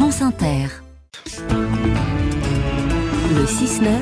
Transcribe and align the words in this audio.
France 0.00 0.22
Inter. 0.22 0.68
Le 3.34 3.44
6-9 3.44 3.98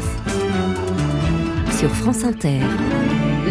sur 1.72 1.91
France 1.91 2.22
Inter. 2.22 2.61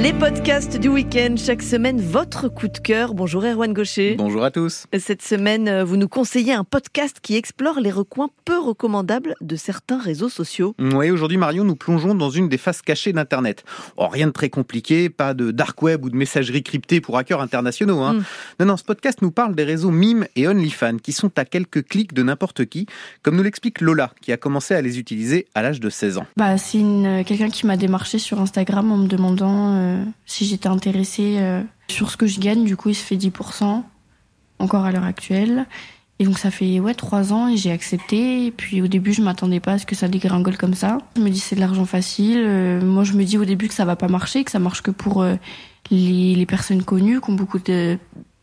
Les 0.01 0.11
podcasts 0.13 0.77
du 0.77 0.89
week-end, 0.89 1.35
chaque 1.37 1.61
semaine, 1.63 1.99
votre 2.01 2.47
coup 2.49 2.67
de 2.67 2.77
cœur. 2.77 3.13
Bonjour 3.13 3.43
Erwan 3.45 3.73
Gaucher. 3.73 4.15
Bonjour 4.17 4.43
à 4.43 4.51
tous. 4.51 4.85
Cette 4.99 5.21
semaine, 5.21 5.67
euh, 5.69 5.83
vous 5.85 5.95
nous 5.97 6.09
conseillez 6.09 6.53
un 6.53 6.63
podcast 6.65 7.17
qui 7.21 7.35
explore 7.37 7.79
les 7.79 7.91
recoins 7.91 8.29
peu 8.43 8.59
recommandables 8.59 9.35
de 9.41 9.55
certains 9.55 9.97
réseaux 9.97 10.27
sociaux. 10.29 10.75
Oui, 10.79 11.09
aujourd'hui 11.11 11.37
Marion, 11.37 11.63
nous 11.63 11.75
plongeons 11.77 12.13
dans 12.13 12.29
une 12.29 12.49
des 12.49 12.57
faces 12.57 12.81
cachées 12.81 13.13
d'Internet. 13.13 13.63
Oh, 13.97 14.07
rien 14.07 14.27
de 14.27 14.31
très 14.31 14.49
compliqué, 14.49 15.09
pas 15.09 15.33
de 15.33 15.51
dark 15.51 15.81
web 15.81 16.03
ou 16.05 16.09
de 16.09 16.15
messagerie 16.17 16.61
cryptée 16.61 16.99
pour 17.01 17.17
hackers 17.17 17.41
internationaux. 17.41 18.01
Hein. 18.01 18.13
Mm. 18.15 18.23
Non, 18.59 18.65
non, 18.67 18.77
ce 18.77 18.83
podcast 18.83 19.21
nous 19.21 19.31
parle 19.31 19.55
des 19.55 19.63
réseaux 19.63 19.91
Mime 19.91 20.27
et 20.35 20.47
OnlyFans 20.47 20.97
qui 21.01 21.13
sont 21.13 21.31
à 21.39 21.45
quelques 21.45 21.87
clics 21.87 22.13
de 22.13 22.21
n'importe 22.21 22.65
qui, 22.65 22.85
comme 23.23 23.37
nous 23.37 23.43
l'explique 23.43 23.79
Lola, 23.81 24.11
qui 24.21 24.31
a 24.33 24.37
commencé 24.37 24.75
à 24.75 24.81
les 24.81 24.99
utiliser 24.99 25.47
à 25.55 25.61
l'âge 25.63 25.79
de 25.79 25.89
16 25.89 26.17
ans. 26.19 26.27
Bah, 26.37 26.57
c'est 26.57 26.79
une- 26.79 27.23
quelqu'un 27.25 27.49
qui 27.49 27.65
m'a 27.65 27.77
démarché 27.77 28.19
sur 28.19 28.39
Instagram 28.41 28.91
en 28.91 28.97
me 28.97 29.07
demandant 29.07 29.73
euh, 29.73 29.84
si 30.25 30.45
j'étais 30.45 30.67
intéressée 30.67 31.37
euh, 31.39 31.61
sur 31.87 32.09
ce 32.11 32.17
que 32.17 32.27
je 32.27 32.39
gagne. 32.39 32.63
Du 32.63 32.75
coup, 32.77 32.89
il 32.89 32.95
se 32.95 33.03
fait 33.03 33.15
10% 33.15 33.83
encore 34.59 34.85
à 34.85 34.91
l'heure 34.91 35.03
actuelle. 35.03 35.65
Et 36.17 36.23
donc 36.23 36.39
ça 36.39 36.49
fait 36.49 36.79
ouais 36.79 36.93
trois 36.93 37.33
ans 37.33 37.49
et 37.49 37.57
j'ai 37.57 37.71
accepté. 37.71 38.45
Et 38.45 38.51
puis 38.51 38.81
au 38.81 38.87
début, 38.87 39.13
je 39.13 39.21
m'attendais 39.21 39.59
pas 39.59 39.73
à 39.73 39.79
ce 39.79 39.85
que 39.85 39.95
ça 39.95 40.07
dégringole 40.07 40.57
comme 40.57 40.73
ça. 40.73 40.99
Je 41.17 41.21
me 41.21 41.29
dis 41.29 41.39
c'est 41.39 41.55
de 41.55 41.59
l'argent 41.59 41.85
facile. 41.85 42.37
Euh, 42.37 42.81
moi, 42.81 43.03
je 43.03 43.13
me 43.13 43.23
dis 43.25 43.37
au 43.37 43.45
début 43.45 43.67
que 43.67 43.73
ça 43.73 43.85
va 43.85 43.95
pas 43.95 44.07
marcher, 44.07 44.43
que 44.43 44.51
ça 44.51 44.59
marche 44.59 44.81
que 44.81 44.91
pour 44.91 45.21
euh, 45.21 45.35
les, 45.91 46.35
les 46.35 46.45
personnes 46.45 46.83
connues, 46.83 47.19
qui 47.19 47.29
ont 47.31 47.33
beaucoup 47.33 47.59
de, 47.59 47.97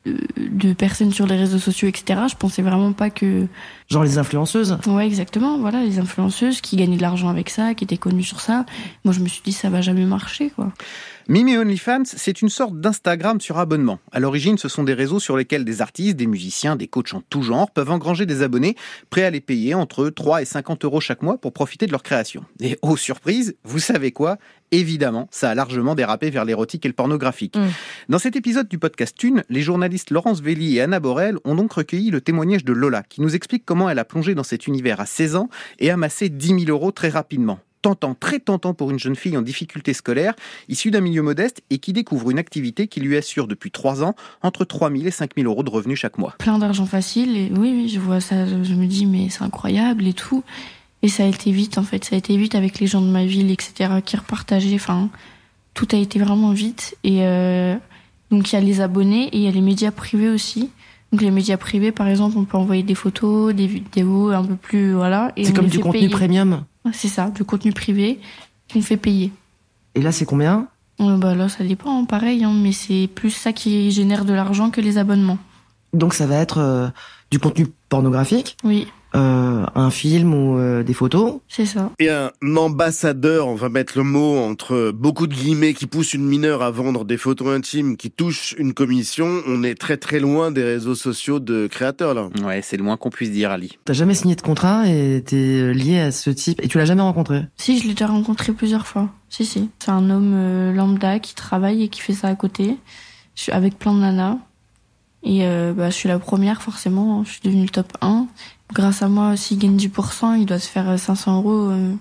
de, 0.05 0.19
de 0.37 0.73
personnes 0.73 1.13
sur 1.13 1.27
les 1.27 1.37
réseaux 1.37 1.59
sociaux, 1.59 1.89
etc. 1.89 2.21
Je 2.29 2.37
pensais 2.37 2.63
vraiment 2.63 2.93
pas 2.93 3.09
que 3.11 3.47
Genre 3.89 4.05
les 4.05 4.19
influenceuses. 4.19 4.79
Ouais, 4.87 5.07
exactement. 5.07 5.59
Voilà, 5.59 5.83
les 5.83 5.99
influenceuses 5.99 6.61
qui 6.61 6.77
gagnaient 6.77 6.97
de 6.97 7.03
l'argent 7.03 7.29
avec 7.29 7.51
ça, 7.51 7.75
qui 7.75 7.85
étaient 7.85 7.97
connues 7.97 8.23
sur 8.23 8.41
ça. 8.41 8.67
Moi, 9.05 9.15
je 9.15 9.21
me 9.21 9.29
suis 9.29 9.43
dit, 9.43 9.53
ça 9.53 9.71
va 9.71 9.81
jamais 9.81 10.05
marcher, 10.05 10.51
quoi. 10.51 10.73
Mime 11.33 11.49
et 11.49 11.57
OnlyFans, 11.57 12.03
c'est 12.05 12.43
une 12.43 12.51
sorte 12.51 12.79
d'Instagram 12.79 13.41
sur 13.41 13.57
abonnement. 13.59 13.99
À 14.13 14.21
l'origine, 14.21 14.59
ce 14.59 14.69
sont 14.69 14.85
des 14.85 14.93
réseaux 14.93 15.19
sur 15.19 15.35
lesquels 15.35 15.65
des 15.65 15.81
artistes, 15.81 16.15
des 16.15 16.27
musiciens, 16.27 16.77
des 16.77 16.89
coachs 16.89 17.15
en 17.15 17.23
tout 17.23 17.41
genre 17.41 17.71
peuvent 17.71 17.91
engranger 17.91 18.27
des 18.27 18.43
abonnés 18.43 18.77
prêts 19.09 19.25
à 19.25 19.31
les 19.31 19.41
payer 19.41 19.73
entre 19.73 20.11
3 20.11 20.43
et 20.43 20.45
50 20.45 20.85
euros 20.85 21.01
chaque 21.01 21.23
mois 21.23 21.39
pour 21.39 21.55
profiter 21.55 21.87
de 21.87 21.91
leur 21.91 22.03
création. 22.03 22.45
Et 22.61 22.79
oh 22.83 22.99
surprise, 22.99 23.57
vous 23.65 23.79
savez 23.79 24.13
quoi? 24.13 24.37
Évidemment, 24.73 25.27
ça 25.31 25.49
a 25.49 25.55
largement 25.55 25.95
dérapé 25.95 26.29
vers 26.29 26.45
l'érotique 26.45 26.85
et 26.85 26.89
le 26.89 26.93
pornographique. 26.93 27.57
Mm. 27.57 27.69
Dans 28.11 28.19
cet 28.19 28.37
épisode 28.37 28.69
du 28.69 28.79
podcast 28.79 29.17
Thune, 29.17 29.43
les 29.49 29.63
journalistes 29.63 30.11
Laurence 30.11 30.43
Velli 30.43 30.77
et 30.77 30.83
Anna 30.83 31.01
Borel 31.01 31.39
ont 31.47 31.55
donc 31.55 31.73
recueilli 31.73 32.11
le 32.11 32.21
témoignage 32.21 32.67
de 32.67 32.75
Lola, 32.75 33.05
qui 33.05 33.23
nous 33.23 33.35
explique 33.35 33.65
comment 33.65 33.89
elle 33.89 33.99
a 33.99 34.05
plongé 34.05 34.35
dans 34.35 34.45
cet 34.45 34.67
univers 34.67 35.01
à 35.01 35.07
16 35.07 35.37
ans 35.37 35.49
et 35.79 35.91
amassé 35.91 36.29
10 36.29 36.67
000 36.67 36.69
euros 36.69 36.93
très 36.93 37.09
rapidement 37.09 37.59
tentant, 37.83 38.15
très 38.15 38.39
tentant 38.39 38.73
pour 38.73 38.91
une 38.91 38.99
jeune 38.99 39.17
fille 39.17 39.37
en 39.37 39.43
difficulté 39.43 39.93
scolaire, 39.93 40.35
issue 40.69 40.91
d'un 40.91 41.01
milieu 41.01 41.23
modeste 41.23 41.63
et 41.71 41.79
qui 41.79 41.93
découvre 41.93 42.31
une 42.31 42.39
activité 42.39 42.87
qui 42.87 43.01
lui 43.01 43.17
assure 43.17 43.49
depuis 43.49 43.71
trois 43.71 44.03
ans 44.03 44.15
entre 44.43 44.65
3 44.65 44.91
000 44.91 45.05
et 45.05 45.11
5 45.11 45.33
000 45.37 45.51
euros 45.51 45.63
de 45.63 45.71
revenus 45.71 45.99
chaque 45.99 46.19
mois. 46.19 46.35
Plein 46.39 46.59
d'argent 46.59 46.87
facile. 46.87 47.37
Et 47.37 47.51
oui, 47.51 47.73
oui, 47.75 47.89
je 47.89 47.99
vois 47.99 48.21
ça. 48.21 48.47
Je 48.47 48.75
me 48.75 48.87
dis, 48.87 49.07
mais 49.07 49.29
c'est 49.29 49.43
incroyable 49.43 50.07
et 50.07 50.15
tout. 50.15 50.45
Et 51.03 51.09
ça 51.09 51.25
a 51.25 51.27
été 51.27 51.51
vite, 51.51 51.79
en 51.79 51.83
fait. 51.83 52.05
Ça 52.05 52.15
a 52.15 52.19
été 52.19 52.37
vite 52.37 52.55
avec 52.55 52.79
les 52.79 52.87
gens 52.87 53.01
de 53.01 53.11
ma 53.11 53.25
ville, 53.25 53.51
etc., 53.51 53.91
qui 54.05 54.17
repartageaient. 54.17 54.77
Enfin, 54.77 55.11
tout 55.75 55.89
a 55.93 55.97
été 55.97 56.19
vraiment 56.19 56.53
vite. 56.53 56.97
Et 57.03 57.27
euh, 57.27 57.75
donc, 58.31 58.53
il 58.53 58.55
y 58.55 58.59
a 58.59 58.61
les 58.61 58.81
abonnés 58.81 59.25
et 59.29 59.37
il 59.37 59.43
y 59.43 59.49
a 59.49 59.51
les 59.51 59.61
médias 59.61 59.91
privés 59.91 60.29
aussi. 60.29 60.71
Donc, 61.11 61.21
les 61.21 61.33
médias 61.33 61.57
privés, 61.57 61.91
par 61.91 62.07
exemple, 62.07 62.39
on 62.39 62.45
peut 62.45 62.57
envoyer 62.57 62.85
des 62.85 62.95
photos, 62.95 63.53
des 63.53 63.67
vidéos 63.67 64.31
un 64.31 64.45
peu 64.45 64.57
plus. 64.57 64.93
Voilà. 64.93 65.33
C'est 65.37 65.53
comme 65.53 65.67
du 65.67 65.81
contenu 65.81 66.03
payer. 66.03 66.11
premium. 66.11 66.65
C'est 66.93 67.09
ça, 67.09 67.31
du 67.31 67.45
contenu 67.45 67.73
privé 67.73 68.21
qu'on 68.73 68.83
fait 68.83 68.97
payer. 68.97 69.33
Et 69.95 70.03
là, 70.03 70.11
c'est 70.11 70.25
combien? 70.25 70.69
Euh, 71.01 71.17
bah 71.17 71.35
là, 71.35 71.49
ça 71.49 71.65
dépend, 71.65 72.01
hein, 72.01 72.05
pareil, 72.05 72.45
hein, 72.45 72.53
mais 72.55 72.73
c'est 72.73 73.09
plus 73.15 73.31
ça 73.31 73.53
qui 73.53 73.91
génère 73.91 74.25
de 74.25 74.33
l'argent 74.33 74.71
que 74.71 74.81
les 74.81 74.99
abonnements. 74.99 75.39
Donc 75.93 76.15
ça 76.15 76.27
va 76.27 76.37
être 76.37 76.59
euh, 76.59 76.89
du 77.31 77.39
contenu 77.39 77.67
pornographique, 77.89 78.57
Oui, 78.65 78.87
euh, 79.15 79.67
un 79.75 79.91
film 79.91 80.35
ou 80.35 80.59
euh, 80.59 80.83
des 80.83 80.95
photos. 80.95 81.41
c'est 81.49 81.67
ça. 81.67 81.91
Et 81.99 82.09
un 82.09 82.31
ambassadeur, 82.57 83.49
on 83.49 83.55
va 83.55 83.69
mettre 83.69 83.99
le 83.99 84.05
mot 84.05 84.39
entre 84.39 84.93
beaucoup 84.95 85.27
de 85.27 85.35
guillemets, 85.35 85.75
qui 85.75 85.87
pousse 85.87 86.15
une 86.15 86.25
mineure 86.25 86.63
à 86.63 86.71
vendre 86.71 87.05
des 87.05 87.17
photos 87.17 87.57
intimes 87.57 87.97
qui 87.97 88.11
touchent 88.11 88.55
une 88.59 88.75
commission, 88.75 89.43
on 89.47 89.63
est 89.63 89.75
très 89.75 89.97
très 89.97 90.21
loin 90.21 90.51
des 90.51 90.65
réseaux 90.65 90.95
sociaux 90.95 91.41
de 91.41 91.67
créateurs 91.67 92.15
là. 92.15 92.29
Ouais, 92.45 92.61
c'est 92.63 92.77
le 92.77 92.83
moins 92.83 92.97
qu'on 92.97 93.11
puisse 93.11 93.31
dire, 93.31 93.51
Ali. 93.51 93.79
T'as 93.85 93.93
jamais 93.93 94.15
signé 94.15 94.35
de 94.35 94.43
contrat 94.43 94.89
et 94.89 95.23
t'es 95.25 95.73
lié 95.73 96.01
à 96.01 96.13
ce 96.13 96.31
type 96.31 96.63
et 96.63 96.69
tu 96.69 96.79
l'as 96.79 96.85
jamais 96.85 97.03
rencontré? 97.03 97.43
Si, 97.57 97.79
je 97.79 97.85
l'ai 97.85 97.95
déjà 97.95 98.07
rencontré 98.07 98.53
plusieurs 98.53 98.87
fois. 98.87 99.11
Si, 99.29 99.45
si. 99.45 99.71
C'est 99.79 99.91
un 99.91 100.11
homme 100.11 100.33
euh, 100.35 100.73
lambda 100.73 101.19
qui 101.19 101.35
travaille 101.35 101.83
et 101.83 101.89
qui 101.89 102.01
fait 102.01 102.13
ça 102.13 102.29
à 102.29 102.35
côté, 102.35 102.77
je 103.35 103.43
suis 103.43 103.53
avec 103.53 103.79
plein 103.79 103.95
de 103.95 104.01
nanas. 104.01 104.39
Et 105.25 105.47
euh, 105.47 105.73
bah, 105.73 105.91
je 105.91 105.95
suis 105.95 106.09
la 106.09 106.19
première, 106.19 106.63
forcément. 106.63 107.21
hein. 107.21 107.23
Je 107.25 107.33
suis 107.33 107.41
devenue 107.43 107.63
le 107.65 107.69
top 107.69 107.93
1. 108.01 108.27
Grâce 108.73 109.03
à 109.03 109.09
moi, 109.09 109.37
s'il 109.37 109.59
gagne 109.59 109.77
10%, 109.77 110.39
il 110.39 110.47
doit 110.47 110.59
se 110.59 110.69
faire 110.69 110.89
euh, 110.89 110.97
500 110.97 111.37
euros 111.39 111.71
euh, 111.71 111.93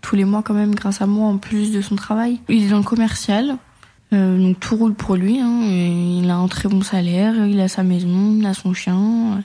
tous 0.00 0.16
les 0.16 0.24
mois 0.24 0.42
quand 0.42 0.54
même, 0.54 0.74
grâce 0.74 1.00
à 1.00 1.06
moi, 1.06 1.28
en 1.28 1.38
plus 1.38 1.70
de 1.72 1.80
son 1.80 1.96
travail. 1.96 2.40
Il 2.48 2.64
est 2.64 2.68
dans 2.70 2.78
le 2.78 2.84
commercial. 2.84 3.56
Euh, 4.12 4.38
donc 4.38 4.60
tout 4.60 4.76
roule 4.76 4.94
pour 4.94 5.16
lui. 5.16 5.40
Hein, 5.40 5.60
il 5.62 6.28
a 6.30 6.36
un 6.36 6.46
très 6.48 6.68
bon 6.68 6.82
salaire, 6.82 7.46
il 7.46 7.60
a 7.60 7.68
sa 7.68 7.82
maison, 7.82 8.36
il 8.38 8.46
a 8.46 8.54
son 8.54 8.72
chien, 8.74 8.96
euh, 8.96 9.40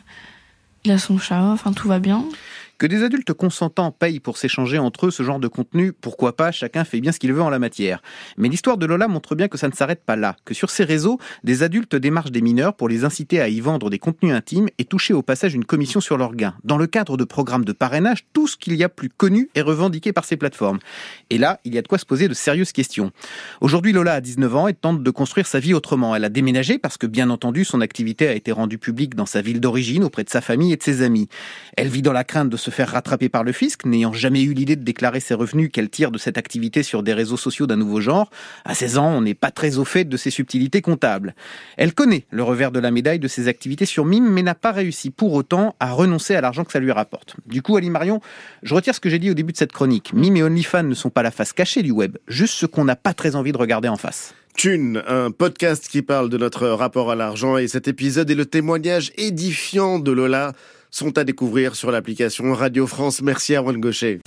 il 0.85 0.91
a 0.91 0.97
son 0.97 1.17
chat, 1.17 1.43
enfin 1.43 1.71
tout 1.71 1.87
va 1.87 1.99
bien. 1.99 2.23
Que 2.79 2.87
des 2.87 3.03
adultes 3.03 3.33
consentants 3.33 3.91
payent 3.91 4.21
pour 4.21 4.37
s'échanger 4.37 4.77
entre 4.77 5.07
eux 5.07 5.11
ce 5.11 5.21
genre 5.21 5.41
de 5.41 5.49
contenu, 5.49 5.91
pourquoi 5.91 6.37
pas, 6.37 6.53
chacun 6.53 6.85
fait 6.85 7.01
bien 7.01 7.11
ce 7.11 7.19
qu'il 7.19 7.33
veut 7.33 7.41
en 7.41 7.49
la 7.49 7.59
matière. 7.59 8.01
Mais 8.37 8.47
l'histoire 8.47 8.77
de 8.77 8.85
Lola 8.85 9.09
montre 9.09 9.35
bien 9.35 9.49
que 9.49 9.57
ça 9.57 9.67
ne 9.67 9.73
s'arrête 9.73 10.01
pas 10.05 10.15
là, 10.15 10.37
que 10.45 10.53
sur 10.53 10.69
ces 10.69 10.85
réseaux, 10.85 11.19
des 11.43 11.61
adultes 11.61 11.97
démarchent 11.97 12.31
des 12.31 12.39
mineurs 12.39 12.73
pour 12.73 12.87
les 12.87 13.03
inciter 13.03 13.41
à 13.41 13.49
y 13.49 13.59
vendre 13.59 13.89
des 13.89 13.99
contenus 13.99 14.33
intimes 14.33 14.69
et 14.77 14.85
toucher 14.85 15.13
au 15.13 15.21
passage 15.21 15.53
une 15.53 15.65
commission 15.65 15.99
sur 15.99 16.17
leurs 16.17 16.35
gains. 16.35 16.55
Dans 16.63 16.77
le 16.77 16.87
cadre 16.87 17.17
de 17.17 17.25
programmes 17.25 17.65
de 17.65 17.73
parrainage, 17.73 18.25
tout 18.31 18.47
ce 18.47 18.55
qu'il 18.55 18.75
y 18.75 18.83
a 18.85 18.87
plus 18.87 19.09
connu 19.09 19.49
est 19.55 19.61
revendiqué 19.61 20.13
par 20.13 20.23
ces 20.23 20.37
plateformes. 20.37 20.79
Et 21.29 21.37
là, 21.37 21.59
il 21.65 21.75
y 21.75 21.77
a 21.77 21.81
de 21.81 21.87
quoi 21.89 21.97
se 21.97 22.05
poser 22.05 22.29
de 22.29 22.33
sérieuses 22.33 22.71
questions. 22.71 23.11
Aujourd'hui, 23.59 23.91
Lola 23.91 24.13
a 24.13 24.21
19 24.21 24.55
ans 24.55 24.69
et 24.69 24.73
tente 24.73 25.03
de 25.03 25.11
construire 25.11 25.47
sa 25.47 25.59
vie 25.59 25.73
autrement. 25.73 26.15
Elle 26.15 26.23
a 26.23 26.29
déménagé 26.29 26.77
parce 26.77 26.97
que, 26.97 27.07
bien 27.07 27.29
entendu, 27.29 27.65
son 27.65 27.81
activité 27.81 28.29
a 28.29 28.35
été 28.35 28.53
rendue 28.53 28.77
publique 28.77 29.15
dans 29.15 29.25
sa 29.25 29.41
ville 29.41 29.59
d'origine, 29.59 30.05
auprès 30.05 30.23
de 30.23 30.29
sa 30.29 30.39
famille 30.39 30.71
et 30.71 30.77
de 30.77 30.83
ses 30.83 31.01
amis. 31.01 31.27
Elle 31.75 31.89
vit 31.89 32.01
dans 32.01 32.13
la 32.13 32.23
crainte 32.23 32.49
de 32.49 32.55
se 32.55 32.68
faire 32.69 32.89
rattraper 32.89 33.29
par 33.29 33.43
le 33.43 33.51
fisc, 33.51 33.85
n'ayant 33.85 34.13
jamais 34.13 34.41
eu 34.41 34.53
l'idée 34.53 34.75
de 34.75 34.83
déclarer 34.83 35.19
ses 35.19 35.33
revenus 35.33 35.69
qu'elle 35.71 35.89
tire 35.89 36.11
de 36.11 36.17
cette 36.17 36.37
activité 36.37 36.83
sur 36.83 37.03
des 37.03 37.13
réseaux 37.13 37.37
sociaux 37.37 37.67
d'un 37.67 37.75
nouveau 37.75 38.01
genre. 38.01 38.29
À 38.65 38.75
16 38.75 38.97
ans, 38.97 39.09
on 39.09 39.21
n'est 39.21 39.33
pas 39.33 39.51
très 39.51 39.77
au 39.77 39.85
fait 39.85 40.05
de 40.05 40.17
ses 40.17 40.29
subtilités 40.29 40.81
comptables. 40.81 41.35
Elle 41.77 41.93
connaît 41.93 42.25
le 42.31 42.43
revers 42.43 42.71
de 42.71 42.79
la 42.79 42.91
médaille 42.91 43.19
de 43.19 43.27
ses 43.27 43.47
activités 43.47 43.85
sur 43.85 44.05
Mime, 44.05 44.29
mais 44.29 44.43
n'a 44.43 44.55
pas 44.55 44.71
réussi 44.71 45.09
pour 45.09 45.33
autant 45.33 45.75
à 45.79 45.91
renoncer 45.91 46.35
à 46.35 46.41
l'argent 46.41 46.63
que 46.63 46.71
ça 46.71 46.79
lui 46.79 46.91
rapporte. 46.91 47.35
Du 47.45 47.61
coup, 47.61 47.77
Ali 47.77 47.89
Marion, 47.89 48.21
je 48.63 48.73
retire 48.73 48.95
ce 48.95 48.99
que 48.99 49.09
j'ai 49.09 49.19
dit 49.19 49.31
au 49.31 49.35
début 49.35 49.53
de 49.53 49.57
cette 49.57 49.71
chronique. 49.71 50.13
Mime 50.13 50.37
et 50.37 50.43
OnlyFans 50.43 50.83
ne 50.83 50.95
sont 50.95 51.09
pas 51.09 51.23
la 51.23 51.31
face 51.31 51.53
cachée 51.53 51.83
du 51.83 51.91
web, 51.91 52.17
juste 52.27 52.55
ce 52.55 52.65
qu'on 52.65 52.85
n'a 52.85 52.95
pas 52.95 53.13
très 53.13 53.35
envie 53.35 53.51
de 53.51 53.57
regarder 53.57 53.87
en 53.87 53.97
face. 53.97 54.33
Thune, 54.55 55.01
un 55.07 55.31
podcast 55.31 55.87
qui 55.87 56.01
parle 56.01 56.29
de 56.29 56.37
notre 56.37 56.67
rapport 56.67 57.11
à 57.11 57.15
l'argent 57.15 57.57
et 57.57 57.67
cet 57.67 57.87
épisode 57.87 58.29
et 58.29 58.35
le 58.35 58.45
témoignage 58.45 59.13
édifiant 59.15 59.99
de 59.99 60.11
Lola 60.11 60.53
sont 60.91 61.17
à 61.17 61.23
découvrir 61.23 61.75
sur 61.75 61.91
l'application 61.91 62.53
Radio 62.53 62.87
France. 62.87 63.21
Merci 63.21 63.53
Erwan 63.53 63.79
Gaucher. 63.79 64.19